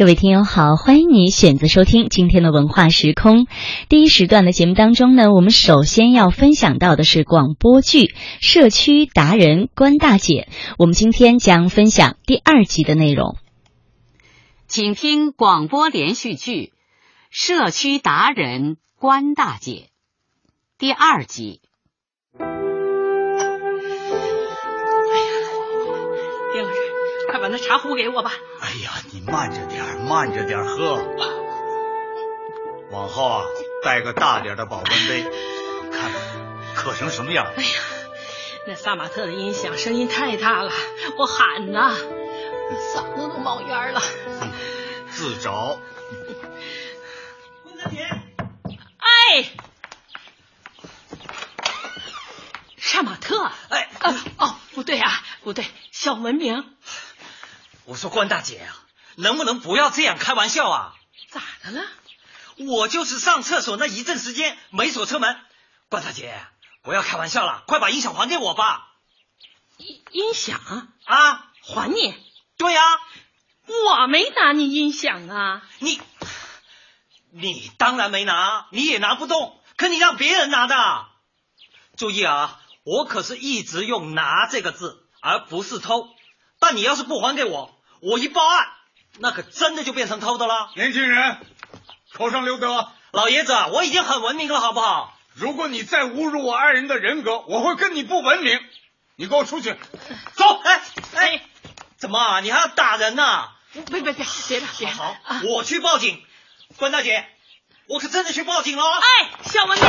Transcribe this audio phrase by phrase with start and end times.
[0.00, 3.46] 各位听友好，欢迎你选择收听今天的文化时空。
[3.90, 8.06] 第一时段的节目当中呢，我们首先要分享到的是广播剧
[8.40, 10.48] 《社区达人关大姐》。
[10.78, 13.36] 我们今天将分享第二集的内容，
[14.66, 16.52] 请听广播连续剧
[17.30, 19.72] 《社区达人关大姐》
[20.78, 21.60] 第二集。
[27.50, 28.32] 那茶壶给我吧！
[28.60, 31.04] 哎呀，你慢着点，慢着点喝。
[32.90, 33.44] 往后啊，
[33.84, 35.22] 带个大点的保温杯，
[35.90, 36.12] 看
[36.74, 37.46] 渴成什么样。
[37.56, 37.68] 哎呀，
[38.66, 40.72] 那萨马特的音响声音太大了，
[41.18, 41.96] 我喊呐，
[42.94, 44.00] 嗓子都冒烟了。
[45.10, 45.78] 自找。
[47.82, 48.08] 大姐，
[48.98, 49.50] 哎，
[52.76, 53.88] 萨马特，哎，
[54.38, 56.64] 哦，不对啊，不对，小文明。
[57.90, 58.86] 我说关大姐啊，
[59.16, 60.94] 能不能不要这样开玩笑啊？
[61.28, 61.84] 咋的了？
[62.68, 65.36] 我就是上厕所那一阵时间没锁车门。
[65.88, 66.40] 关大姐，
[66.82, 68.92] 不要开玩笑了，快把音响还给我吧。
[69.78, 70.60] 音音响
[71.04, 72.14] 啊，还你？
[72.56, 72.80] 对呀，
[73.66, 75.62] 我没拿你音响啊。
[75.80, 76.00] 你，
[77.32, 79.60] 你当然没拿，你也拿不动。
[79.76, 81.08] 可你让别人拿的。
[81.96, 86.08] 注意啊，我可是一直用“拿”这个字，而不是偷。
[86.60, 88.68] 但你要是不还给我，我一报案，
[89.18, 90.70] 那可真的就变成偷的了。
[90.74, 91.38] 年轻人，
[92.12, 92.90] 口上留德。
[93.12, 95.18] 老爷子，我已经很文明了，好不好？
[95.34, 98.60] 如果你再侮辱我爱人的人格，我会跟你不文明。
[99.16, 99.76] 你给我出去，
[100.34, 100.60] 走！
[100.64, 100.82] 哎
[101.14, 101.42] 哎，
[101.98, 103.48] 怎么，你还要打人呢？
[103.72, 104.66] 别别别，别打！
[104.78, 106.24] 别好，我去报警。
[106.76, 107.28] 关大姐，
[107.86, 108.82] 我可真的去报警了。
[108.82, 109.88] 哎，小文明，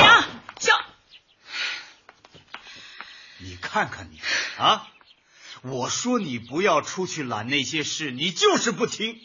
[0.59, 0.81] 小，
[3.37, 4.19] 你看看你
[4.57, 4.87] 啊！
[5.63, 9.19] 我说你不要出去揽那些事，你就是不听。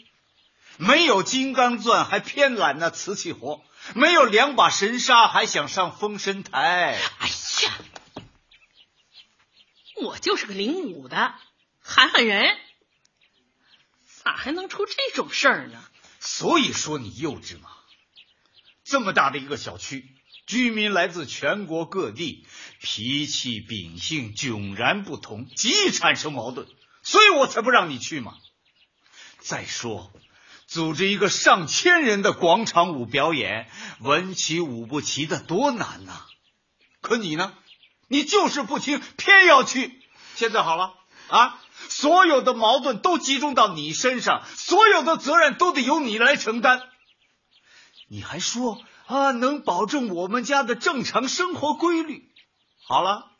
[0.77, 3.63] 没有金刚钻还偏揽那瓷器活，
[3.95, 6.99] 没有两把神砂还想上封神台。
[7.17, 7.27] 哎
[7.65, 7.77] 呀，
[9.95, 11.33] 我就是个领舞的，
[11.81, 12.55] 喊喊人，
[14.23, 15.83] 咋还能出这种事儿呢？
[16.19, 17.69] 所以说你幼稚嘛。
[18.83, 20.07] 这么大的一个小区，
[20.47, 22.47] 居民来自全国各地。
[22.81, 26.67] 脾气秉性迥然不同，极易产生矛盾，
[27.03, 28.33] 所以我才不让你去嘛。
[29.39, 30.11] 再说，
[30.67, 33.69] 组织一个上千人的广场舞表演，
[33.99, 36.25] 文齐武不齐的多难呐！
[37.01, 37.53] 可你呢？
[38.07, 40.01] 你就是不听，偏要去。
[40.35, 40.93] 现在好了
[41.29, 41.59] 啊，
[41.89, 46.81] 所有的矛盾都集中到你身上，所有的责任都得由你来承担。
[48.07, 52.29] 你还说啊，能保证我们家的正常生活规律？
[52.85, 53.31] 好了，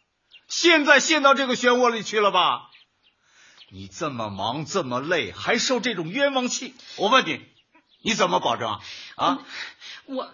[0.48, 2.72] 现在陷到这个漩涡里去了吧？
[3.70, 7.46] 你这么忙这么累，还受这种冤枉气，我问你，
[8.02, 8.80] 你怎么保证啊？
[9.16, 9.46] 啊，
[10.06, 10.34] 我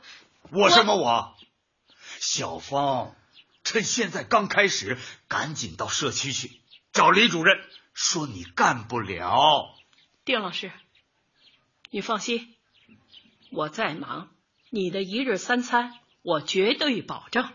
[0.52, 1.36] 我什么我？
[2.20, 3.16] 小芳，
[3.64, 6.62] 趁现在刚开始，赶紧到社区去
[6.92, 7.60] 找李主任，
[7.96, 9.76] 说你干不了。
[10.26, 10.72] 丁老师，
[11.90, 12.56] 你放心，
[13.52, 14.30] 我再忙，
[14.76, 17.48] 你的一日三餐我绝对保证。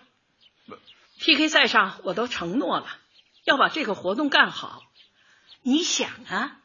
[1.18, 2.86] PK 赛上我都承诺了，
[3.42, 4.84] 要把这个活动干好。
[5.62, 6.60] 你想啊，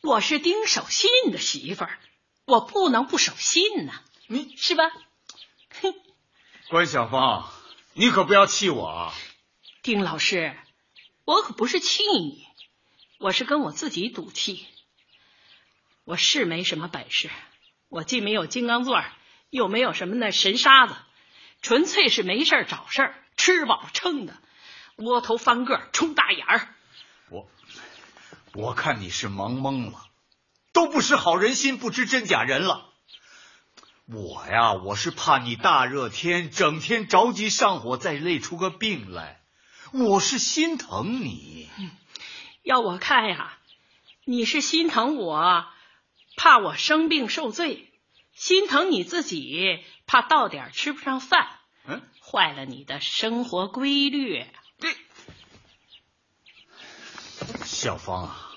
[0.00, 1.98] 我是丁守信的媳妇儿，
[2.46, 3.92] 我不能不守信呢。
[4.28, 4.84] 你是吧？
[5.82, 5.94] 哼，
[6.70, 7.52] 关小芳，
[7.92, 9.14] 你可不要气我啊！
[9.82, 10.56] 丁老师，
[11.26, 12.46] 我可不是气你，
[13.18, 14.66] 我是跟我自己赌气。
[16.04, 17.28] 我是没什么本事，
[17.90, 19.12] 我既没有金刚钻，
[19.52, 20.96] 又没有什么那神沙子，
[21.60, 23.14] 纯粹是没事找事儿。
[23.36, 24.34] 吃饱撑的，
[24.96, 26.68] 窝头翻个，冲大眼儿。
[27.28, 27.50] 我
[28.54, 30.06] 我看你是忙懵了，
[30.72, 32.94] 都不识好人心，不知真假人了。
[34.06, 39.42] 我呀，我是怕你大热天整天着急上火，再累出个病来。
[39.92, 41.68] 我是心疼你。
[42.62, 43.58] 要我看呀，
[44.24, 45.66] 你是心疼我，
[46.36, 47.91] 怕我生病受罪；
[48.34, 51.58] 心疼你自己，怕到点吃不上饭。
[51.86, 52.02] 嗯。
[52.24, 54.46] 坏了你的生活规律。
[54.78, 54.96] 对，
[57.64, 58.52] 小芳啊，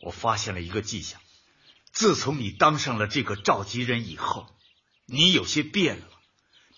[0.00, 1.20] 我发现了一个迹象。
[1.92, 4.46] 自从你当上了这个召集人以后，
[5.04, 6.06] 你有些变了，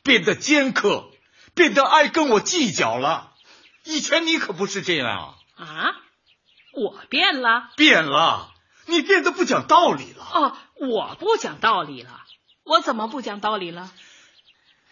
[0.02, 1.12] 变得尖刻，
[1.54, 3.36] 变得爱跟我计较了。
[3.84, 5.64] 以前你可不是这样啊！
[5.64, 5.94] 啊，
[6.72, 7.70] 我变了？
[7.76, 8.49] 变了，
[8.90, 10.24] 你变得不讲道理了。
[10.24, 12.20] 哦，我不讲道理了？
[12.64, 13.90] 我怎么不讲道理了？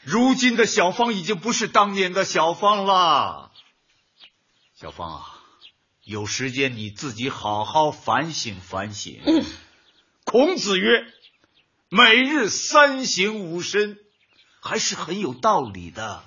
[0.03, 3.51] 如今的小芳已经不是当年的小芳了，
[4.75, 5.43] 小芳啊，
[6.05, 9.21] 有时间你自己好好反省反省。
[9.27, 9.45] 嗯，
[10.25, 11.05] 孔子曰
[11.91, 13.99] ：“每日三省吾身。”
[14.61, 16.25] 还是很有道理的。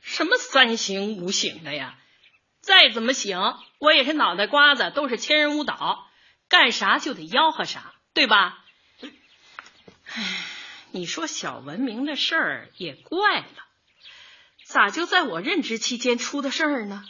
[0.00, 1.94] 什么三省吾省的呀？
[2.62, 6.03] 再怎么省，我也是脑袋瓜子，都是千人舞蹈，
[6.54, 8.64] 干啥就得吆喝啥，对吧？
[10.04, 10.22] 唉，
[10.92, 13.46] 你说小文明的事儿也怪了，
[14.64, 17.04] 咋就在我任职期间出的事儿呢？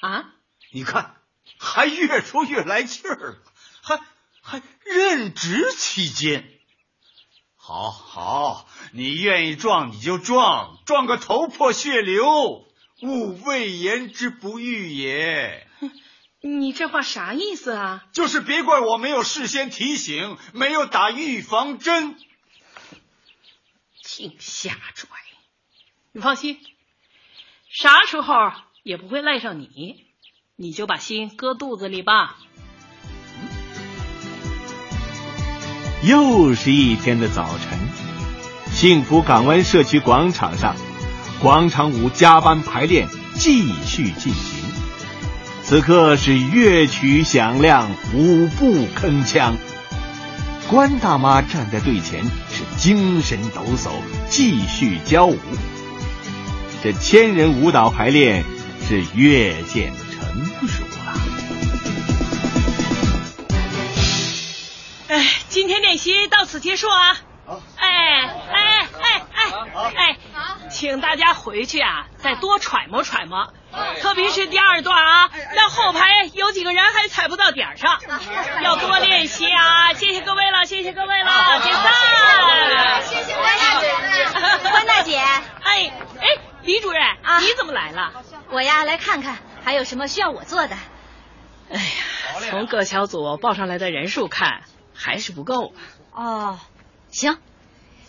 [0.00, 0.32] 啊？
[0.72, 1.14] 你看，
[1.58, 3.38] 还越说越来气儿了，
[3.82, 4.00] 还
[4.40, 6.48] 还任职期间。
[7.56, 12.66] 好好，你愿意撞你就撞，撞个头破血流，
[13.02, 15.66] 勿谓言之不预也。
[16.42, 18.04] 你这话啥意思啊？
[18.12, 22.16] 就是别怪我没有事先提醒，没有打预防针。
[24.02, 25.08] 净瞎拽！
[26.12, 26.58] 你放心，
[27.70, 28.34] 啥时候
[28.82, 30.06] 也不会赖上你，
[30.56, 32.38] 你就把心搁肚子里吧。
[36.02, 37.78] 又是一天的早晨，
[38.72, 40.74] 幸福港湾社区广场上，
[41.42, 44.49] 广场舞加班排练继续进行。
[45.70, 49.54] 此刻是乐曲响亮，舞步铿锵。
[50.68, 53.92] 关大妈站在队前，是精神抖擞，
[54.28, 55.38] 继续教舞。
[56.82, 58.44] 这千人舞蹈排练
[58.88, 61.14] 是越见成熟了。
[65.06, 67.16] 哎，今天练习到此结束啊！
[67.46, 69.52] 好，哎哎哎哎
[69.94, 70.18] 哎，
[70.80, 73.52] 请大家回去啊，再多揣摩揣摩，
[74.00, 78.00] 特别是第二段啊，那后排有几个人还踩不到点上，
[78.62, 79.92] 要多练习啊！
[79.92, 83.02] 谢谢各位了，谢谢各位了，解散。
[83.02, 85.18] 谢谢关大姐，关大姐。
[85.18, 86.26] 哎哎，
[86.62, 88.14] 李主任啊，你怎么来了？
[88.48, 90.74] 我呀，来看看还有什么需要我做的。
[91.70, 94.62] 哎呀，从各小组报上来的人数看。
[95.02, 95.72] 还是不够
[96.12, 96.58] 哦，
[97.10, 97.38] 行，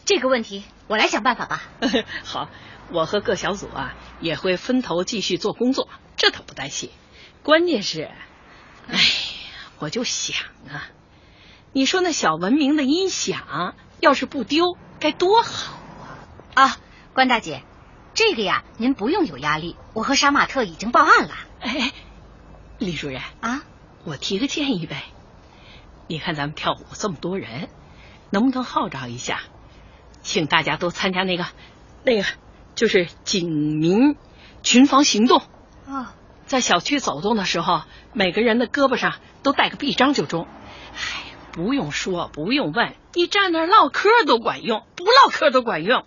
[0.04, 1.64] 这个问题我来想办法吧。
[2.26, 2.50] 好，
[2.92, 6.90] 我和各小组啊也会分头继续做工作，这倒不担心。
[7.44, 8.12] 关键是，
[8.90, 9.00] 哎，
[9.80, 10.36] 我就想
[10.70, 10.90] 啊，
[11.72, 15.80] 你说那小文明的音响要是不丢，该多好
[16.56, 16.64] 啊！
[16.66, 16.78] 啊，
[17.14, 17.64] 关大姐，
[18.14, 21.34] 这个呀，您不用有压力，我和杀马特已经报案了。
[21.62, 21.94] 哎，
[22.80, 23.64] 李主任啊，
[24.04, 25.06] 我提个建议呗。
[26.08, 27.70] 你看咱们跳舞这么多人，
[28.30, 29.44] 能不能号召一下，
[30.22, 31.46] 请大家都参加那个，
[32.04, 32.26] 那个
[32.76, 34.16] 就是警民
[34.64, 35.42] 群防行动
[35.88, 36.16] 啊，
[36.46, 37.84] 在小区走动的时候，
[38.14, 40.48] 每个人的胳膊上都带个臂章就中。
[40.94, 46.06] 哎，不用说，不用问，你站那唠嗑都管用，不唠嗑都管用。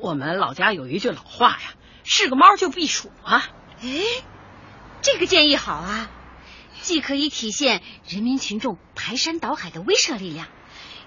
[0.00, 1.74] 我们老家有一句老话呀，
[2.04, 3.48] 是个猫就避暑啊。
[3.82, 4.00] 哎，
[5.02, 6.10] 这个建议好啊。
[6.82, 10.48] 既可以体现人民群众排山倒海的威慑力量，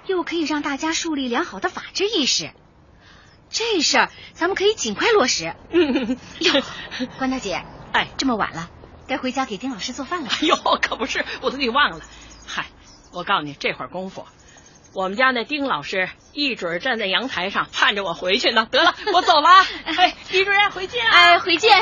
[0.06, 2.52] 又可以让大家树立良好的法治意识。
[3.50, 5.54] 这事儿咱们可以尽快落实。
[6.40, 6.64] 哟，
[7.20, 8.70] 关大姐，哎，这么晚了，
[9.08, 10.30] 该回家给丁老师做饭了。
[10.30, 12.02] 哎呦，可不是，我都给忘了。
[12.48, 12.66] 嗨，
[13.12, 14.26] 我告诉你，这会儿功夫，
[14.94, 18.68] 我们家那丁老师一准站在阳台上盼着我回去呢。
[18.72, 19.50] 得了， 我走了。
[19.86, 21.08] 哎，李主任，回见。
[21.08, 21.80] 哎，回见。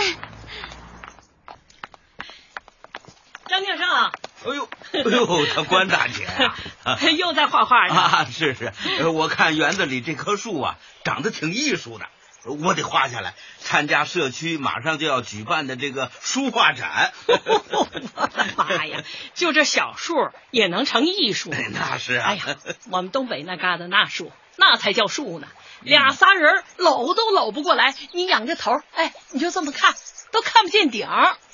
[3.48, 4.12] 张庆胜，
[4.44, 6.56] 哎呦，哎呦，他关大姐啊，
[7.18, 7.94] 又在画画呢。
[7.94, 12.08] 啊，是是，我看园子里这棵树啊，长得挺艺术的，
[12.46, 17.14] 我得画下来，参加社区马上就要举办的这个书画展。
[17.28, 19.04] 我 的妈呀，
[19.36, 20.16] 就这小树
[20.50, 21.54] 也能成艺术？
[21.72, 22.30] 那是啊。
[22.30, 22.44] 哎呀，
[22.90, 25.48] 我们东北那旮瘩那树，那才叫树呢，
[25.82, 27.94] 俩仨人搂都搂不过来。
[28.14, 29.94] 你仰着头，哎，你就这么看，
[30.32, 31.08] 都看不见顶。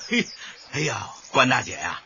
[0.10, 0.26] 嘿，
[0.72, 1.10] 哎呀。
[1.30, 2.00] 关大姐呀，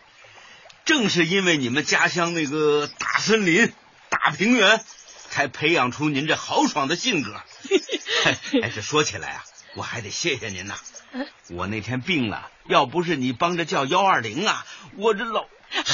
[0.86, 3.74] 正是因为你们家乡那个大森林、
[4.10, 4.84] 大平原，
[5.30, 7.42] 才培养出您这豪爽的性格。
[8.62, 9.46] 哎，这说起来啊，
[9.76, 10.78] 我还得谢谢您呐。
[11.50, 14.66] 我那天病了，要不是你帮着叫幺二零啊，
[14.98, 15.46] 我这老……
[15.70, 15.86] 嗨，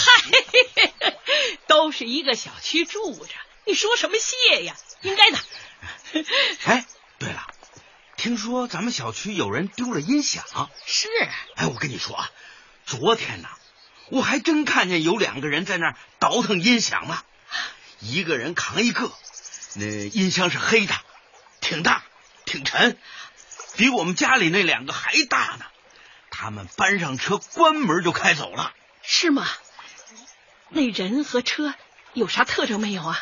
[1.67, 3.33] 都是一个小区住着，
[3.65, 4.75] 你说什么谢呀？
[5.01, 5.37] 应该的。
[6.65, 6.85] 哎，
[7.19, 7.45] 对了，
[8.15, 10.43] 听说咱们小区有人丢了音响。
[10.85, 11.07] 是。
[11.55, 12.31] 哎，我跟你说啊。
[12.85, 13.49] 昨天呢，
[14.09, 17.21] 我还真看见有两个人在那儿倒腾音响呢，
[17.99, 19.11] 一个人扛一个，
[19.75, 20.95] 那音箱是黑的，
[21.61, 22.03] 挺大，
[22.45, 22.97] 挺沉，
[23.75, 25.65] 比我们家里那两个还大呢。
[26.29, 28.71] 他们搬上车，关门就开走了。
[29.01, 29.47] 是吗？
[30.69, 31.73] 那人和车
[32.13, 33.19] 有啥特征没有啊？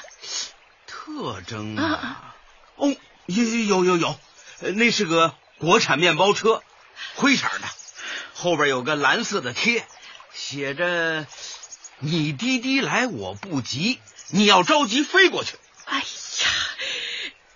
[0.86, 2.36] 特征啊？
[2.76, 2.94] 哦，
[3.28, 4.20] 有有有有，
[4.60, 6.62] 那是个国产面包车，
[7.16, 7.68] 灰色的。
[8.34, 9.88] 后边有个蓝色的贴，
[10.36, 11.26] 写着
[12.00, 14.00] “你滴滴来我不急，
[14.30, 15.56] 你要着急飞过去。
[15.86, 16.06] 哎呀，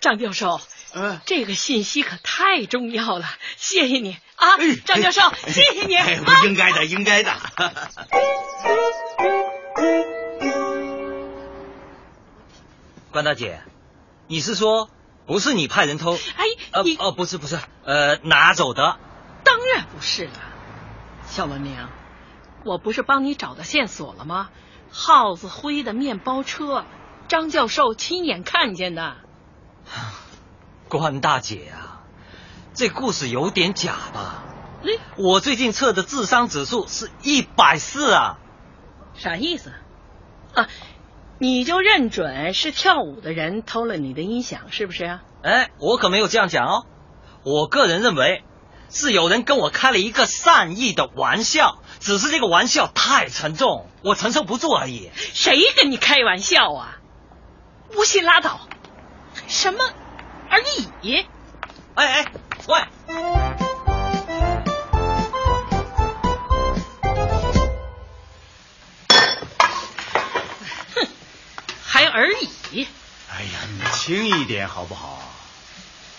[0.00, 0.60] 张教授，
[0.94, 3.26] 嗯，这个信息可太重要了，
[3.58, 4.56] 谢谢你啊，
[4.86, 5.94] 张教授，谢谢你。
[5.94, 7.32] 哎，我应该的，应该的。
[13.12, 13.60] 关大姐，
[14.26, 14.88] 你是说
[15.26, 16.14] 不是你派人偷？
[16.14, 18.98] 哎，呃你哦，不是不是，呃，拿走的。
[19.44, 20.32] 当然不是了，
[21.28, 21.76] 小文明，
[22.64, 24.50] 我不是帮你找到线索了吗？
[24.92, 26.84] 耗子灰的面包车，
[27.28, 29.16] 张教授亲眼看见的。
[30.88, 32.02] 关大姐啊，
[32.74, 34.42] 这故事有点假吧？
[34.82, 38.38] 哎，我最近测的智商指数是一百四啊。
[39.14, 39.72] 啥意思？
[40.54, 40.66] 啊，
[41.38, 45.22] 你就认准是跳舞的人偷了你的音响，是不是啊？
[45.42, 46.86] 哎，我可没有这样讲哦。
[47.44, 48.42] 我个人认为，
[48.92, 55.10] 是有人跟我开了一个善意的玩笑，只是这个玩笑太沉重，我承受不住而已。
[55.14, 56.98] 谁跟你开玩笑啊？
[57.92, 58.68] 不信拉倒，
[59.48, 59.84] 什么
[60.48, 60.60] 而
[61.02, 61.24] 已？
[61.94, 62.32] 哎哎，
[62.66, 62.80] 喂！
[70.94, 71.08] 哼
[71.84, 72.32] 还而
[72.72, 72.86] 已？
[73.32, 75.22] 哎呀，你轻一点好不好？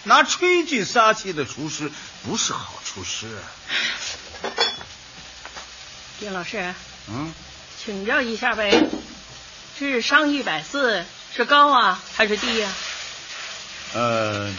[0.03, 1.91] 拿炊具杀气的厨师
[2.23, 3.43] 不是好厨师啊。
[6.19, 6.73] 丁老师，
[7.09, 7.33] 嗯，
[7.77, 8.87] 请教一下呗，
[9.77, 12.71] 智商一百四是高啊还是低呀、
[13.93, 14.53] 呃，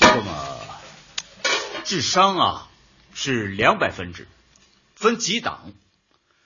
[0.00, 0.58] 这个嘛，
[1.84, 2.68] 智商啊
[3.14, 4.26] 是两百分制，
[4.96, 5.72] 分几档，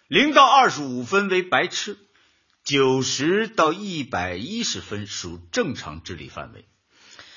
[0.08, 1.98] 零到二十五分为白痴，
[2.64, 6.66] 九十到一百一十分属正常智力范围，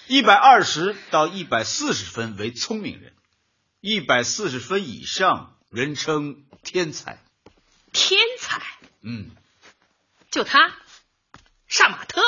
[0.10, 3.14] 一百二十到一百四十分为聪明人，
[3.80, 7.24] 一百四十分以上人称天才。
[7.94, 8.60] 天才？
[9.04, 9.30] 嗯，
[10.32, 10.76] 就他，
[11.68, 12.24] 杀马特，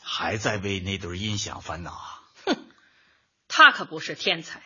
[0.00, 2.22] 还在为那对音响烦恼啊？
[2.46, 2.56] 哼。
[3.46, 4.62] 他可不是天才，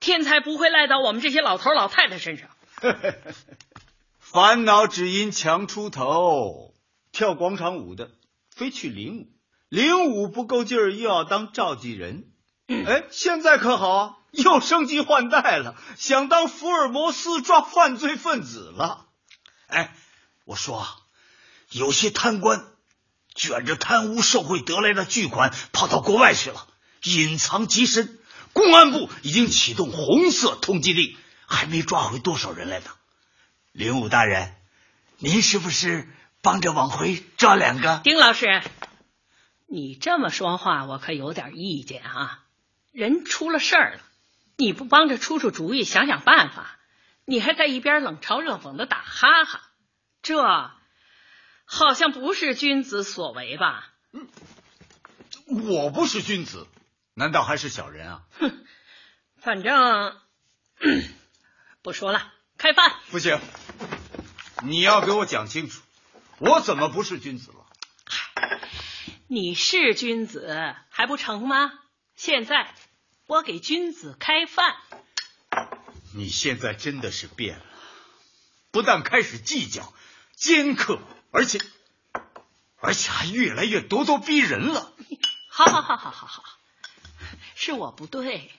[0.00, 2.50] 天才不会赖到我们这些老头老太太身上。
[4.18, 6.74] 烦恼只因强出头，
[7.12, 8.10] 跳广场舞的
[8.50, 9.39] 非去领舞，
[9.70, 12.24] 领武不够劲儿又要当召集人。
[12.66, 19.06] 哎，现在可好啊，又升级换代了，想当福尔摩斯抓犯罪分子了。
[19.68, 19.94] 哎，
[20.44, 20.96] 我说啊，
[21.70, 22.66] 有些贪官
[23.34, 26.66] 卷着贪污受贿得来的巨款跑到国外去了，
[27.04, 28.18] 隐藏极深。
[28.52, 32.86] 公安部已经启动红色通缉令，还没抓回多少人来呢。
[33.70, 34.56] 领武大人，
[35.18, 36.08] 您是不是
[36.42, 38.00] 帮着往回抓两个？
[38.02, 38.62] 丁老师，
[39.72, 42.44] 你这么说话，我可有点意见啊。
[42.90, 44.00] 人出了事儿了，
[44.56, 46.76] 你不帮着出出主意，想想办法，
[47.24, 49.70] 你还在一边冷嘲热讽的打哈哈，
[50.22, 50.42] 这
[51.64, 53.92] 好像不是君子所为吧？
[54.12, 54.26] 嗯
[55.68, 56.66] 我不是君子，
[57.14, 58.22] 难道还是小人啊？
[58.40, 58.64] 哼
[59.36, 60.16] 反正
[61.80, 62.92] 不说了，开饭。
[63.12, 63.38] 不行，
[64.64, 65.80] 你要给我讲清楚，
[66.38, 67.59] 我怎么不是君子了？
[69.32, 71.72] 你是君子还不成吗？
[72.16, 72.74] 现在
[73.26, 74.74] 我给君子开饭。
[76.12, 77.64] 你现在真的是变了，
[78.72, 79.94] 不但开始计较、
[80.34, 81.60] 尖刻，而且
[82.80, 84.92] 而且还越来越咄咄逼人了。
[85.48, 86.42] 好好好好好好，
[87.54, 88.50] 是我不对，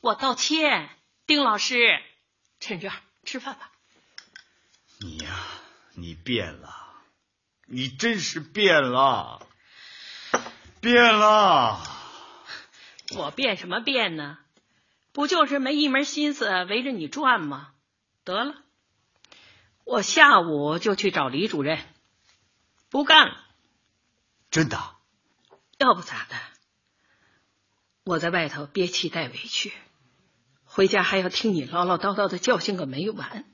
[0.00, 0.90] 我道歉。
[1.26, 2.00] 丁老师，
[2.60, 2.92] 趁热
[3.24, 3.72] 吃饭吧。
[5.00, 5.40] 你呀、
[5.94, 7.02] 你变了，
[7.66, 9.44] 你真是变了，
[10.80, 11.82] 变了。
[13.16, 14.38] 我变什么变呢？
[15.12, 17.72] 不就是没一门心思围着你转吗？
[18.22, 18.54] 得了，
[19.84, 21.84] 我下午就去找李主任，
[22.90, 23.44] 不干了。
[24.50, 24.78] 真的？
[25.78, 26.36] 要不咋的？
[28.04, 29.72] 我在外头憋气带委屈，
[30.64, 33.44] 回家还要听你唠唠叨叨的教训个没完，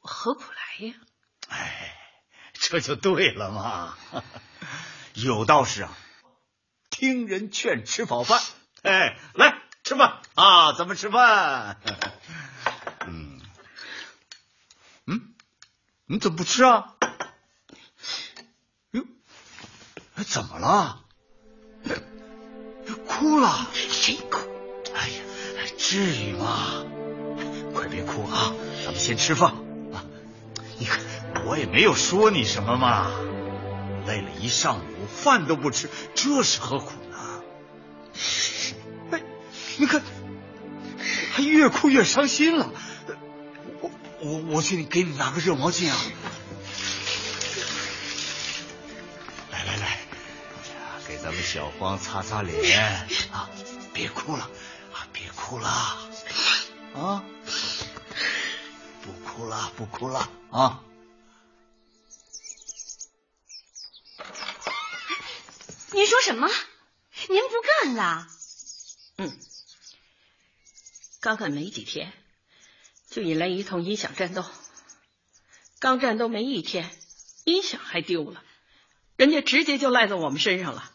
[0.00, 0.94] 我何苦来呀？
[1.48, 1.96] 哎，
[2.52, 3.96] 这就对了嘛。
[5.14, 5.96] 有道是啊，
[6.90, 8.40] 听人劝，吃饱饭。
[8.82, 10.72] 哎，来吃饭啊！
[10.72, 11.80] 咱们吃饭。
[13.06, 13.40] 嗯
[15.06, 15.34] 嗯，
[16.06, 16.94] 你怎么不吃啊？
[18.92, 19.04] 哟，
[20.14, 21.04] 哎怎么了？
[23.06, 23.66] 哭了？
[23.74, 24.38] 谁哭？
[24.94, 25.22] 哎呀，
[25.76, 26.84] 至于吗？
[27.74, 28.52] 快别哭啊，
[28.84, 29.52] 咱们先吃饭
[29.92, 30.04] 啊！
[30.78, 31.00] 你看，
[31.46, 33.10] 我也没有说你什么嘛。
[34.08, 37.42] 累了一上午，饭都不吃，这是何苦呢？
[39.12, 39.22] 哎，
[39.76, 40.02] 你看，
[41.34, 42.72] 他越哭越伤心了。
[43.82, 45.96] 我我我去给你拿个热毛巾啊。
[49.52, 50.00] 来来来，
[51.06, 53.50] 给咱们小黄擦擦脸啊！
[53.92, 54.48] 别哭了
[54.94, 55.06] 啊！
[55.12, 55.68] 别哭了
[56.94, 57.22] 啊！
[59.04, 60.80] 不哭了，不哭了啊！
[65.92, 66.48] 您说什么？
[67.28, 67.54] 您不
[67.84, 68.28] 干了？
[69.16, 69.38] 嗯，
[71.20, 72.12] 刚干没几天，
[73.10, 74.44] 就引来一通音响战斗。
[75.78, 76.90] 刚战斗没一天，
[77.44, 78.44] 音响还丢了，
[79.16, 80.92] 人家直接就赖在我们身上了。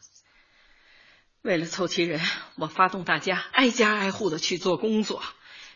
[1.41, 2.21] 为了凑齐人，
[2.55, 5.23] 我发动大家挨家挨户的去做工作，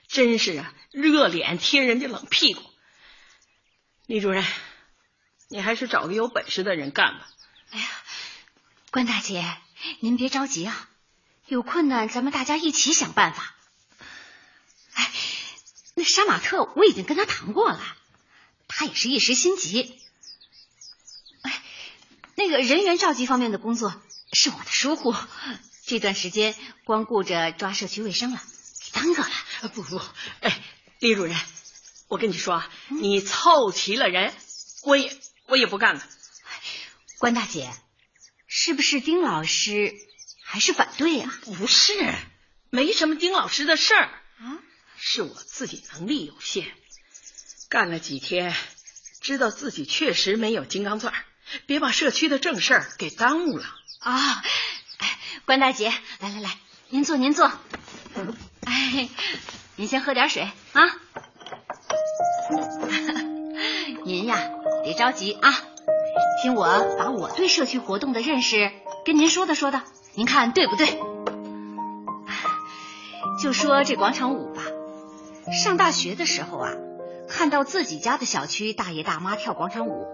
[0.08, 2.62] 真是啊，热脸贴人家冷屁股。
[4.06, 4.46] 李主任，
[5.50, 7.28] 你还是找个有本事的人干吧。
[7.72, 7.88] 哎呀，
[8.98, 9.46] 关大姐，
[10.00, 10.90] 您别着急啊，
[11.46, 13.54] 有困难咱们大家一起想办法。
[14.94, 15.12] 哎，
[15.94, 17.80] 那杀马特我已经跟他谈过了，
[18.68, 20.02] 他也是一时心急。
[21.44, 21.62] 哎，
[22.34, 24.02] 那个人员召集方面的工作
[24.34, 25.14] 是我的疏忽，
[25.86, 28.42] 这段时间光顾着抓社区卫生了，
[28.84, 29.30] 给耽搁了。
[29.76, 30.02] 不不，
[30.42, 30.60] 哎，
[30.98, 31.38] 李主任，
[32.08, 34.34] 我跟你说啊，你凑齐了人，
[34.82, 36.04] 我也我也不干了。
[37.20, 37.72] 关大姐，
[38.48, 39.94] 是不是丁老师
[40.44, 41.94] 还是反对呀、不是，
[42.70, 44.06] 没什么丁老师的事儿
[44.40, 44.58] 啊？
[44.98, 46.66] 是我自己能力有限，
[47.70, 48.56] 干了几天，
[49.22, 51.14] 知道自己确实没有金刚钻，
[51.66, 53.66] 别把社区的正事儿给耽误了。
[54.00, 54.44] 啊，
[54.98, 56.58] 哎，关大姐，来来来，
[56.90, 57.52] 您坐您坐。
[58.66, 59.10] 哎，
[59.76, 60.82] 您先喝点水啊。
[64.06, 64.50] 您呀，
[64.84, 65.52] 别着急啊，
[66.42, 68.72] 听我把我对社区活动的认识
[69.06, 69.82] 跟您说道说道，
[70.14, 71.00] 您看对不对？
[73.42, 74.62] 就说这广场舞吧，
[75.64, 76.72] 上大学的时候啊，
[77.28, 80.06] 看到自己家的小区大爷大妈跳广场舞，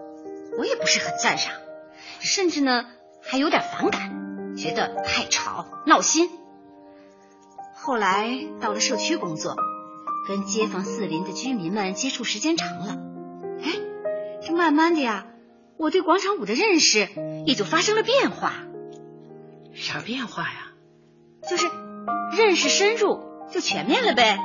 [0.57, 1.53] 我也不是很赞赏，
[2.19, 2.85] 甚至呢
[3.21, 6.29] 还有点反感，觉得太吵闹心。
[7.75, 8.29] 后来
[8.62, 9.55] 到了社区工作，
[10.27, 12.97] 跟街坊四邻的居民们接触时间长了，
[13.62, 13.71] 哎，
[14.41, 15.25] 这慢慢的呀，
[15.77, 17.09] 我对广场舞的认识
[17.45, 18.53] 也就发生了变化，
[19.73, 20.71] 啥变化呀？
[21.49, 21.65] 就是
[22.38, 24.39] 认识深入就全面了呗。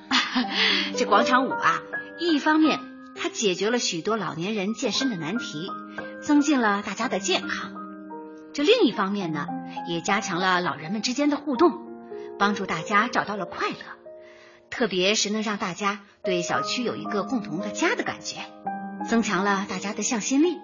[0.96, 1.80] 这广场舞啊，
[2.18, 2.80] 一方面
[3.14, 5.70] 它解决了许多老年人健身的难题，
[6.22, 7.72] 增进了大家的健康；
[8.52, 9.46] 这另一方面呢，
[9.88, 11.72] 也加强了老人们之间的互动，
[12.38, 13.76] 帮助大家找到了快乐。
[14.70, 18.36] 特别是能让大家对小区有一个共同的家的感觉，
[19.08, 20.58] 增强了大家的向心力，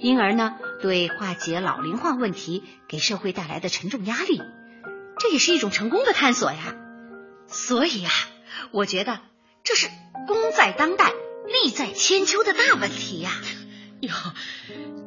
[0.00, 4.40] 因而呢，对化解老龄化问题给社会带来的沉重压力，
[5.18, 6.74] 这也是一种成功的探索呀。
[7.46, 8.10] 所以啊，
[8.72, 9.20] 我觉得
[9.64, 9.88] 这是
[10.26, 11.12] 功在当代、
[11.46, 13.30] 利在千秋的大问题呀。
[14.00, 14.12] 哟，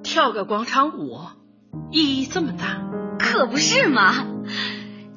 [0.03, 1.19] 跳个广场舞
[1.91, 2.81] 意义这么大，
[3.19, 4.25] 可不是嘛？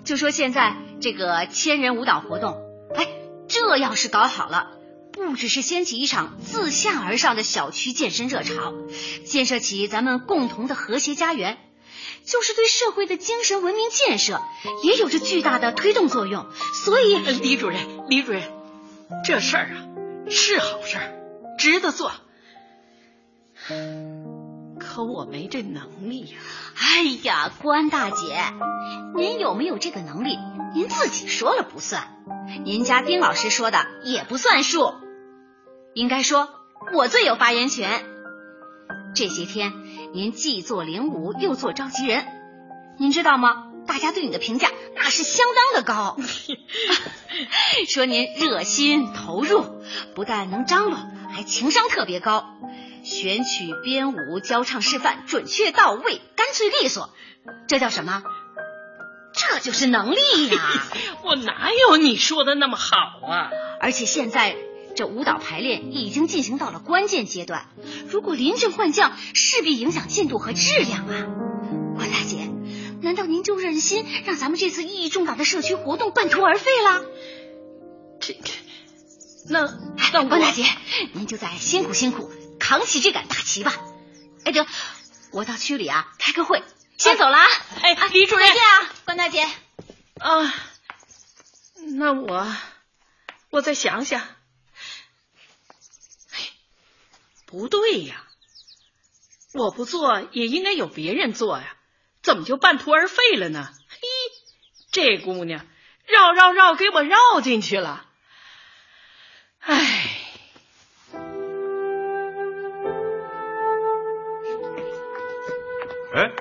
[0.05, 2.57] 就说现在这个千人舞蹈活动，
[2.95, 3.09] 哎，
[3.49, 4.73] 这要是搞好了，
[5.14, 8.74] 不只是掀起一场自下而上的小区健身热潮，
[9.24, 11.59] 建设起咱们共同的和谐家园，
[12.24, 14.42] 就是对社会的精神文明建设
[14.83, 16.46] 也有着巨大的推动作用。
[16.85, 18.42] 所以，呃李主任，李主任，
[19.24, 19.87] 这事儿啊
[20.29, 21.14] 是好事儿，
[21.59, 22.12] 值得做。
[24.79, 26.37] 可我没这能力呀、
[26.77, 28.37] 哎呀，关大姐，
[29.16, 30.38] 您有没有这个能力？
[30.74, 32.16] 您自己说了不算，
[32.64, 35.04] 您家丁老师说的也不算数。
[35.94, 36.48] 应该说，
[36.92, 38.04] 我最有发言权。
[39.14, 39.72] 这些天，
[40.12, 42.26] 您既做领舞，又做召集人，
[42.98, 43.70] 您知道吗？
[43.87, 46.16] 大家对你的评价那是相当的高，
[47.87, 49.62] 说您热心投入，
[50.14, 50.98] 不但能张罗，
[51.33, 52.44] 还情商特别高。
[53.04, 57.11] 选曲编舞、教唱示范准确到位、干脆利索，
[57.68, 58.24] 这叫什么？
[59.35, 60.59] 这就是能力呀！
[61.22, 62.96] 我哪有你说的那么好
[63.28, 63.50] 啊？
[63.80, 64.57] 而且现在
[64.94, 67.68] 这舞蹈排练已经进行到了关键阶段，
[68.09, 71.26] 如果临阵换将，势必影响进度和质量啊！
[71.96, 72.48] 关大姐，
[73.02, 77.04] 难道您就忍心让咱们这次意义重大的社区活动半途而废了？
[78.20, 78.52] 这这，
[79.50, 79.66] 那
[79.98, 80.64] 哎，那我关大姐，
[81.12, 83.74] 您就再辛苦辛苦，扛起这杆大旗吧。
[84.44, 84.66] 哎，得，
[85.33, 86.62] 我到区里啊开个会，
[86.96, 87.46] 先走了啊。
[87.83, 89.44] 哎啊李主任再见啊，关大姐。
[90.18, 90.54] 啊，
[91.96, 92.46] 那我
[93.50, 94.20] 我再想想。
[94.20, 94.26] 哎，
[97.46, 98.24] 不对呀，
[99.52, 101.76] 我不做也应该有别人做呀，
[102.22, 103.68] 怎么就半途而废了呢？
[103.88, 103.98] 嘿，
[104.90, 105.64] 这姑娘
[106.07, 108.07] 绕绕绕给我绕进去了。
[109.61, 110.11] 哎，
[116.14, 116.33] 哎，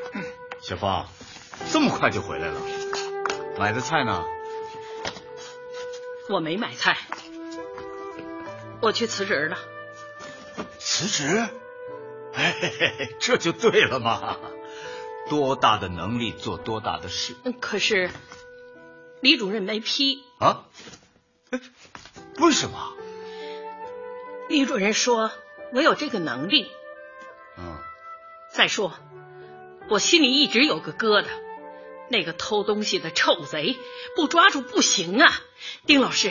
[0.61, 1.07] 小芳，
[1.71, 2.61] 这么快就回来了？
[3.57, 4.25] 买的菜呢？
[6.29, 6.97] 我没买菜，
[8.81, 9.57] 我去辞职了。
[10.83, 11.47] 辞职？
[12.33, 14.37] 哎，这就对了嘛！
[15.29, 17.35] 多大的能力做多大的事。
[17.61, 18.11] 可是
[19.21, 20.65] 李主任没批啊？
[22.39, 22.93] 为什么？
[24.49, 25.31] 李主任说
[25.71, 26.69] 我有这个能力。
[27.57, 27.79] 嗯。
[28.51, 28.93] 再说，
[29.89, 31.27] 我心里一直有个疙瘩，
[32.09, 33.77] 那个偷东西的臭贼
[34.17, 35.31] 不抓住不行啊！
[35.85, 36.29] 丁老师，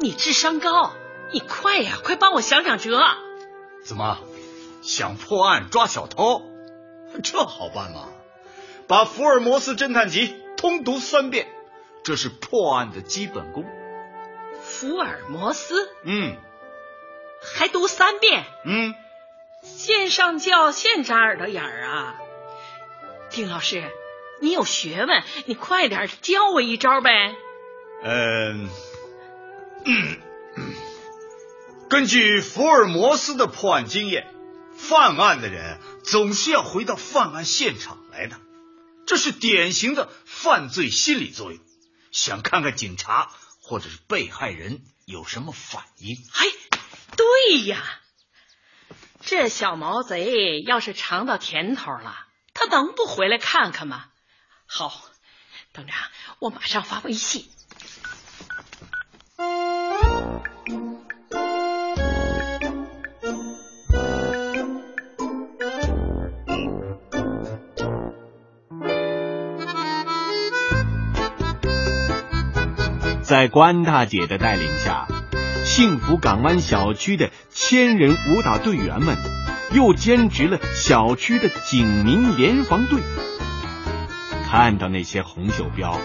[0.00, 0.92] 你智商高，
[1.32, 3.00] 你快呀，快帮我想想辙。
[3.84, 4.18] 怎么，
[4.82, 6.42] 想破案抓小偷？
[7.22, 8.08] 这好办吗？
[8.88, 11.48] 把《福尔摩斯侦探集》通读三遍，
[12.04, 13.64] 这是破案的基本功。
[14.62, 15.88] 福尔摩斯？
[16.04, 16.36] 嗯。
[17.42, 18.44] 还读三遍？
[18.64, 18.94] 嗯。
[19.62, 22.16] 线上教，线扎耳朵眼儿啊！
[23.30, 23.90] 丁老师，
[24.40, 27.34] 你有学问，你快点教我一招呗。
[28.02, 28.68] 嗯，
[31.92, 34.26] 根据福尔摩斯的破案经验，
[34.74, 38.40] 犯案的人总是要回到犯案现场来的，
[39.06, 41.60] 这是典型的犯罪心理作用，
[42.10, 46.16] 想看看警察或者是被害人有什么反应。
[46.32, 46.46] 哎，
[47.14, 47.84] 对呀。
[49.20, 52.16] 这小毛贼要是尝到甜头了，
[52.54, 54.06] 他能不回来看看吗？
[54.64, 55.04] 好，
[55.74, 55.92] 等着，
[56.38, 57.50] 我马上发微信。
[73.32, 75.08] 在关大姐的带领下。
[75.64, 79.16] 幸福港湾小区的千人舞蹈队员们，
[79.72, 83.00] 又兼职了小区的警民联防队。
[84.50, 85.98] 看到那些红袖标，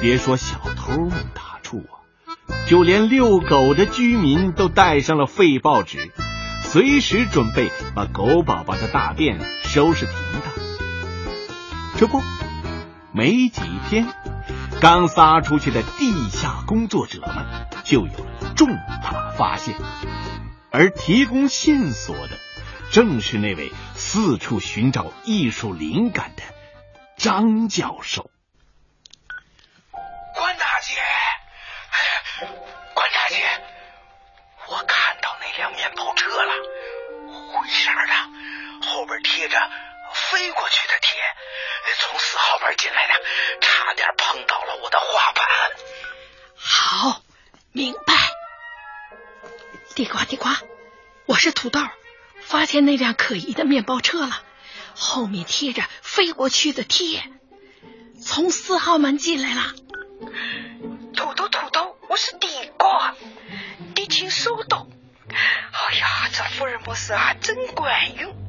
[0.00, 2.00] 别说小偷们打怵啊，
[2.66, 6.12] 就连遛狗的居民都带上了废报纸，
[6.62, 10.50] 随时准备把狗宝宝的大便收拾停当。
[11.98, 12.22] 这不，
[13.12, 14.06] 没几天，
[14.84, 18.52] 刚撒出去的地下工作者们就有了。
[18.54, 18.68] 重
[19.02, 19.74] 大发现，
[20.70, 22.36] 而提供线索的
[22.92, 26.42] 正是那位四处寻找艺术灵感的
[27.16, 28.30] 张教授。
[30.34, 31.00] 关大姐，
[32.92, 33.42] 关大姐，
[34.68, 36.52] 我看到那辆面包车了，
[37.54, 39.56] 灰色的，后边贴着
[40.34, 41.20] 飞过去的铁，
[42.00, 43.12] 从四号门进来的，
[43.60, 45.44] 差点碰到了我的画板。
[46.56, 47.22] 好，
[47.70, 48.14] 明白。
[49.94, 50.58] 地瓜地瓜，
[51.26, 51.80] 我是土豆，
[52.40, 54.42] 发现那辆可疑的面包车了，
[54.96, 57.22] 后面贴着飞过去的贴，
[58.20, 59.72] 从四号门进来了。
[61.14, 63.14] 土豆土豆，我是地瓜，
[63.94, 64.88] 地勤收到。
[65.28, 68.43] 哎呀，这福尔摩斯啊，真管用，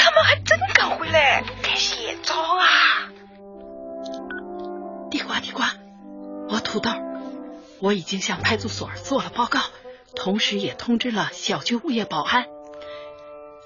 [0.00, 3.12] 他们还真敢回来该写招啊！
[5.10, 5.74] 地瓜地瓜，
[6.48, 6.90] 我土豆，
[7.80, 9.60] 我已经向派出所做了报告。
[10.16, 12.46] 同时也通知了小区物业保安，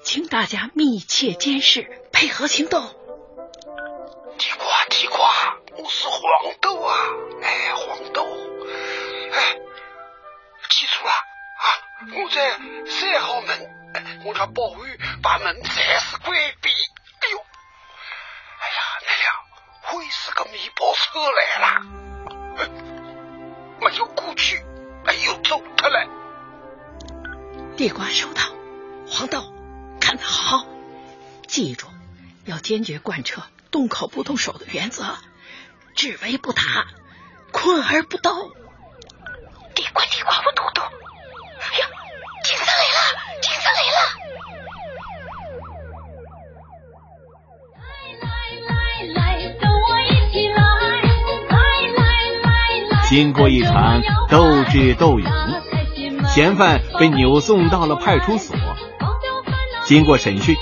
[0.03, 2.83] 请大家密切监视，配合行动。
[4.37, 6.19] 地瓜，地瓜，我是黄
[6.61, 6.93] 豆啊！
[7.41, 8.27] 哎，黄豆，
[9.33, 9.55] 哎，
[10.69, 11.65] 记住了啊！
[12.13, 13.64] 我在三号门，
[14.25, 14.79] 我让保安
[15.21, 16.69] 把门暂时关闭。
[16.71, 17.37] 哎呦，
[18.57, 19.35] 哎呀，那辆
[19.83, 21.81] 灰色的面包车来了，
[23.79, 24.65] 没有过去，
[25.05, 26.07] 没有走出来。
[27.77, 28.41] 地瓜收到，
[29.07, 29.53] 黄豆
[30.01, 30.65] 看得好，
[31.45, 31.85] 记住
[32.45, 35.19] 要坚决贯彻动口不动手的原则，
[35.95, 36.63] 只为不打，
[37.51, 38.55] 困而不斗。
[39.75, 40.81] 地瓜地瓜，我豆豆，
[53.15, 55.31] 经过一场斗智斗勇。
[56.27, 58.57] 嫌犯被扭送到了派出所。
[59.85, 60.57] 经过审讯，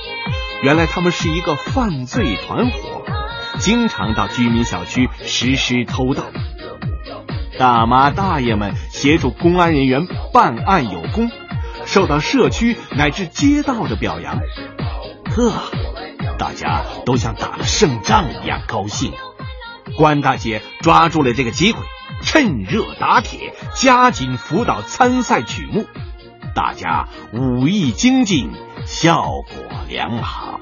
[0.61, 3.01] 原来他们是一个犯罪团伙，
[3.57, 6.25] 经常到居民小区实施偷盗。
[7.57, 11.31] 大妈大爷们协助公安人员办案有功，
[11.87, 14.39] 受到社区乃至街道的表扬。
[15.35, 15.51] 呵，
[16.37, 19.11] 大家都像打了胜仗一样高兴。
[19.97, 21.79] 关大姐抓住了这个机会。
[22.25, 25.85] 趁热打铁，加紧辅导参赛曲目，
[26.55, 28.51] 大家武艺精进，
[28.85, 29.45] 效果
[29.89, 30.59] 良好。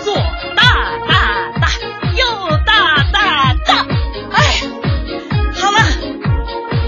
[0.00, 0.14] 左
[0.56, 1.68] 大大大，
[2.16, 3.86] 右大大大，
[4.32, 4.40] 哎，
[5.54, 5.78] 好了，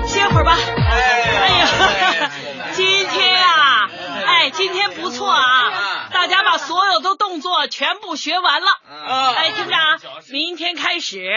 [0.06, 0.56] 歇会儿吧。
[0.90, 2.30] 哎呀，
[2.72, 3.90] 今天呀，
[4.26, 8.66] 哎，今天不错啊，大家把所有的动作全部学完了。
[9.36, 10.00] 哎，厅长，
[10.30, 11.28] 明天开始。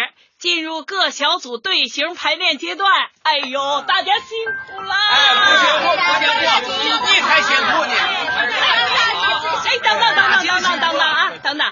[0.45, 2.87] 进入各小组队形排练阶段。
[3.23, 4.93] 哎呦，大家辛苦了！
[5.09, 6.29] 哎，不辛苦，不辛
[6.61, 7.93] 苦，你你才辛苦呢。
[9.65, 11.71] 哎，等等等等等等等等啊，等等！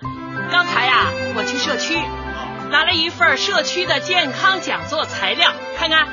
[0.52, 1.06] 刚才呀、
[1.36, 2.02] 我去社区
[2.72, 6.08] 拿了一份社区的健康讲座材料，看看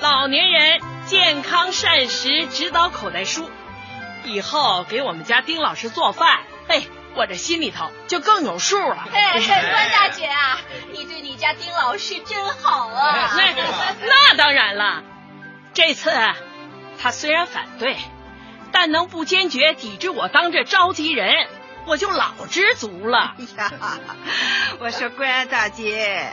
[0.00, 3.50] 老年人健康膳食指导口袋书。
[4.24, 9.08] 以后给我们家丁老师做饭，嘿，我这心里头就更有数了。
[9.12, 10.58] 哎，关大姐啊，
[10.92, 13.32] 你对你家丁老师真好啊！
[13.36, 13.52] 那
[14.06, 15.02] 那当然了，
[15.74, 16.10] 这次
[17.00, 17.96] 他虽然反对，
[18.72, 21.48] 但能不坚决抵制我当这召集人，
[21.86, 23.34] 我就老知足了。
[23.56, 23.72] 呀，
[24.78, 26.30] 我说关大姐，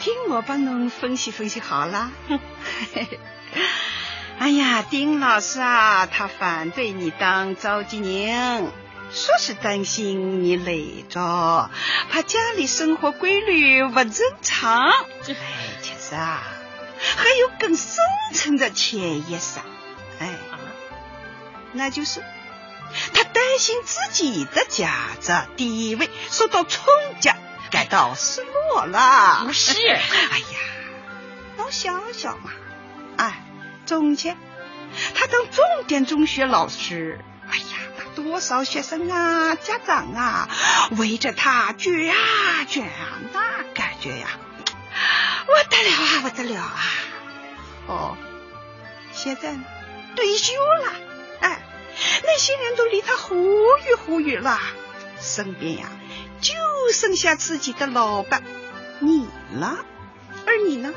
[0.00, 2.10] 听我帮侬分析分析好了。
[4.38, 8.70] 哎呀，丁老师啊，他反对你当召集人，
[9.10, 11.70] 说是担心你累着，
[12.10, 14.90] 怕家里生活规律不正常。
[14.90, 15.34] 哎，
[15.82, 16.42] 其实啊，
[17.16, 17.96] 还有更深
[18.34, 19.60] 层的潜意识，
[20.20, 20.34] 哎，
[21.72, 22.22] 那就是
[23.14, 27.30] 他担心自己的价值地位受到冲击，
[27.70, 29.44] 感到失落了。
[29.46, 30.58] 不是 哎呀，
[31.56, 32.50] 侬想想嘛，
[33.16, 33.42] 哎，
[33.86, 34.36] 从前
[35.14, 37.20] 他当重点中学老师，
[38.24, 40.48] 多少学生啊、家长啊
[40.96, 44.26] 围着他卷啊卷啊，那感觉呀，
[45.46, 46.80] 不得了啊，不得了啊！
[47.86, 48.16] 哦，
[49.12, 49.54] 现在，
[50.16, 50.92] 退休了，
[51.42, 51.62] 哎，
[52.24, 53.36] 那些人都离他忽
[53.86, 54.58] 远忽远了，
[55.20, 55.86] 身边呀
[56.40, 56.54] 就
[56.92, 58.42] 剩下自己的老伴
[58.98, 59.78] 你了，
[60.44, 60.92] 而你呢，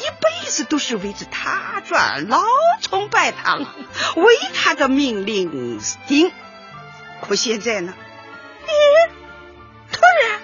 [0.00, 2.42] 一辈子都是围着他转，老
[2.82, 3.74] 崇拜他了，
[4.16, 6.30] 为他的命令听。
[7.20, 7.94] 可现在呢，
[8.62, 8.68] 你
[9.92, 10.40] 突然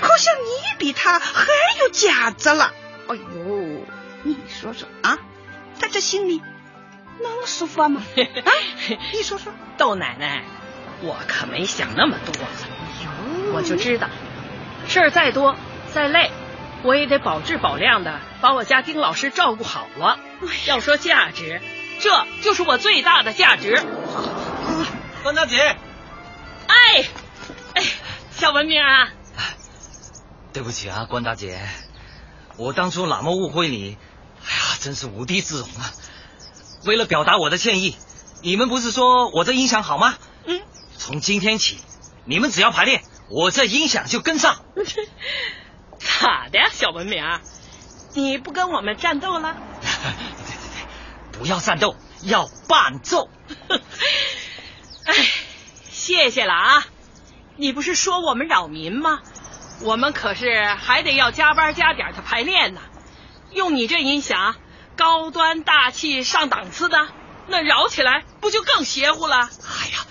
[0.00, 1.46] 好像你比他还
[1.80, 2.72] 有价值了。
[3.08, 3.84] 哎呦，
[4.22, 5.18] 你说说啊，
[5.80, 6.42] 他这心里
[7.22, 8.02] 能舒服吗？
[8.16, 8.52] 啊，
[9.12, 9.52] 你说说。
[9.78, 10.42] 豆奶奶，
[11.02, 12.32] 我可没想那么多，
[13.52, 14.08] 我就知道，
[14.88, 15.54] 事儿再多
[15.92, 16.30] 再累，
[16.86, 20.20] 我也得保质保量的把我家丁老师照顾好了。
[20.66, 21.60] 要说价值，
[21.98, 23.84] 这就是我最大的价值。
[25.24, 25.76] 关大姐，
[26.68, 27.04] 哎，
[27.74, 27.82] 哎，
[28.30, 29.08] 小文明啊，
[30.52, 31.60] 对不起啊，关大姐，
[32.56, 33.98] 我当初哪么误会你？
[34.44, 35.90] 哎呀，真是无地自容啊！
[36.84, 37.96] 为了表达我的歉意，
[38.42, 40.14] 你们不是说我这音响好吗？
[40.44, 40.62] 嗯，
[40.96, 41.80] 从今天起，
[42.24, 44.62] 你们只要排练，我这音响就跟上。
[46.20, 47.22] 咋的呀，小文明？
[48.14, 49.56] 你不跟我们战斗了？
[51.32, 53.28] 不要战斗，要伴奏。
[55.04, 55.14] 哎，
[55.90, 56.86] 谢谢了啊！
[57.56, 59.20] 你不是说我们扰民吗？
[59.82, 62.80] 我们可是还得要加班加点的排练呢。
[63.52, 64.56] 用你这音响，
[64.96, 67.08] 高端大气上档次的，
[67.46, 69.36] 那扰起来不就更邪乎了？
[69.36, 70.06] 哎呀，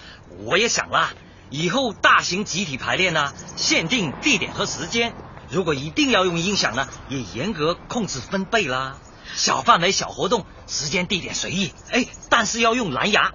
[0.45, 1.09] 我也想了，
[1.49, 5.15] 以后大型集体排练呢，限定地点和时间。
[5.49, 8.97] 如果一定要用音响呢，也严格控制分贝啦。
[9.35, 11.73] 小范围、小活动，时间地点随意。
[11.91, 13.33] 哎，但是要用蓝牙。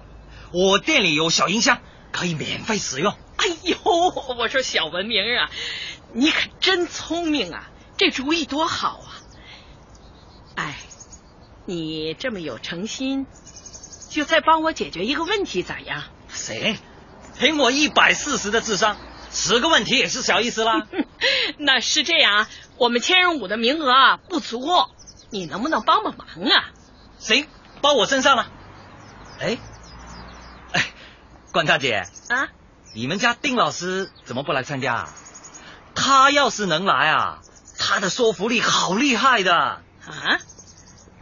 [0.53, 1.79] 我店里有小音箱，
[2.11, 3.13] 可以免费使用。
[3.37, 3.77] 哎呦，
[4.37, 5.49] 我说小文明啊，
[6.13, 9.09] 你可真聪明啊，这主意多好啊！
[10.55, 10.79] 哎，
[11.65, 13.25] 你这么有诚心，
[14.09, 16.03] 就再帮我解决一个问题咋样？
[16.29, 16.77] 行，
[17.39, 18.97] 凭我一百四十的智商，
[19.33, 20.87] 十个问题也是小意思啦。
[21.57, 24.61] 那是这样啊，我们千人舞的名额啊不足，
[25.29, 26.71] 你能不能帮帮忙啊？
[27.19, 27.47] 行，
[27.81, 28.47] 包我身上了。
[29.39, 29.57] 哎，
[30.73, 30.85] 哎，
[31.51, 32.49] 关大姐啊，
[32.93, 35.09] 你们家丁老师怎么不来参加啊？
[35.95, 37.41] 他要是能来啊，
[37.77, 39.53] 他的说服力好厉害的。
[39.55, 39.81] 啊，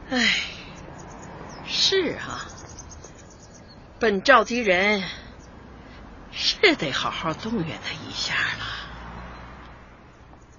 [0.09, 0.39] 哎，
[1.67, 2.47] 是啊，
[3.99, 5.03] 本召集人
[6.41, 8.65] 是得好好动员他一下了。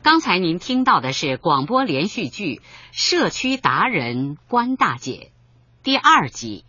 [0.02, 2.56] 刚才您听到的是广播连续剧
[2.92, 5.32] 《社区达人关大姐》
[5.82, 6.66] 第二集。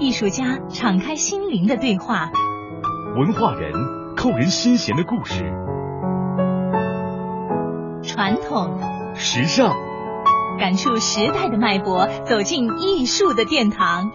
[0.00, 2.32] 艺术家敞开心灵的对话，
[3.16, 3.72] 文化人
[4.16, 5.44] 扣人心弦的故事，
[8.02, 8.80] 传统
[9.14, 9.76] 时尚
[10.60, 14.10] 感触时代的脉搏，走进艺术的殿堂。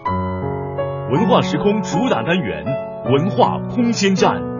[1.10, 2.64] 文化时空主打单元：
[3.10, 4.55] 文化空间站。